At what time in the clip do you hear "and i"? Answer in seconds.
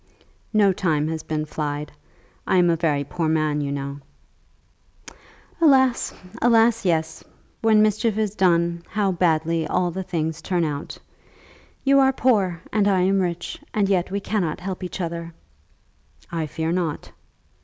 12.73-13.01